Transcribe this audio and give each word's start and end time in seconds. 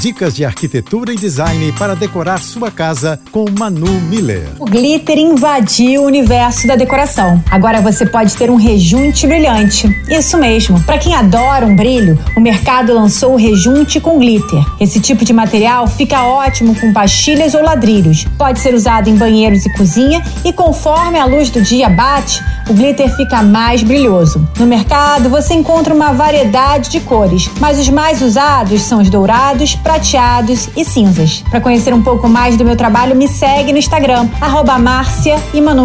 Dicas 0.00 0.34
de 0.34 0.44
arquitetura 0.44 1.12
e 1.12 1.16
design 1.16 1.72
para 1.72 1.94
decorar 1.94 2.38
sua 2.38 2.70
casa 2.70 3.18
com 3.30 3.46
Manu 3.58 4.00
Miller. 4.02 4.48
O 4.58 4.64
glitter 4.64 5.16
invadiu 5.18 6.02
o 6.02 6.06
universo 6.06 6.66
da 6.66 6.76
decoração. 6.76 7.42
Agora 7.50 7.80
você 7.80 8.04
pode 8.04 8.36
ter 8.36 8.50
um 8.50 8.56
rejunte 8.56 9.26
brilhante. 9.26 9.88
Isso 10.08 10.36
mesmo. 10.36 10.80
Para 10.82 10.98
quem 10.98 11.14
adora 11.14 11.64
um 11.64 11.74
brilho, 11.74 12.18
o 12.36 12.40
mercado 12.40 12.92
lançou 12.92 13.32
o 13.32 13.36
rejunte 13.36 13.98
com 13.98 14.18
glitter. 14.18 14.62
Esse 14.78 15.00
tipo 15.00 15.24
de 15.24 15.32
material 15.32 15.86
fica 15.86 16.22
ótimo 16.24 16.74
com 16.78 16.92
pastilhas 16.92 17.54
ou 17.54 17.62
ladrilhos. 17.62 18.26
Pode 18.36 18.58
ser 18.58 18.74
usado 18.74 19.08
em 19.08 19.16
banheiros 19.16 19.64
e 19.64 19.72
cozinha 19.72 20.22
e 20.44 20.52
conforme 20.52 21.18
a 21.18 21.24
luz 21.24 21.48
do 21.50 21.62
dia 21.62 21.88
bate, 21.88 22.42
o 22.68 22.74
glitter 22.74 23.14
fica 23.16 23.42
mais 23.42 23.82
brilhoso. 23.82 24.46
No 24.58 24.66
mercado 24.66 25.28
você 25.28 25.54
encontra 25.54 25.94
uma 25.94 26.12
variedade 26.12 26.90
de 26.90 27.00
cores, 27.00 27.50
mas 27.60 27.78
os 27.78 27.88
mais 27.88 28.20
usados 28.20 28.82
são 28.82 29.00
os 29.00 29.08
dourados, 29.08 29.78
prateados 29.84 30.68
e 30.76 30.84
cinzas. 30.84 31.44
Para 31.50 31.60
conhecer 31.60 31.94
um 31.94 32.02
pouco 32.02 32.28
mais 32.28 32.56
do 32.56 32.64
meu 32.64 32.74
trabalho, 32.74 33.14
me 33.14 33.28
segue 33.28 33.70
no 33.70 33.78
Instagram, 33.78 34.28
arroba 34.40 34.78
Márcia 34.78 35.36
e 35.52 35.60
Manu 35.60 35.84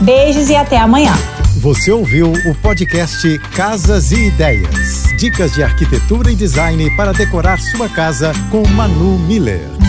Beijos 0.00 0.50
e 0.50 0.56
até 0.56 0.76
amanhã. 0.76 1.14
Você 1.56 1.90
ouviu 1.90 2.30
o 2.30 2.54
podcast 2.56 3.38
Casas 3.54 4.12
e 4.12 4.26
Ideias. 4.26 5.04
Dicas 5.16 5.54
de 5.54 5.62
arquitetura 5.62 6.30
e 6.30 6.34
design 6.34 6.94
para 6.96 7.12
decorar 7.12 7.58
sua 7.58 7.88
casa 7.88 8.32
com 8.50 8.66
Manu 8.68 9.18
Miller. 9.20 9.83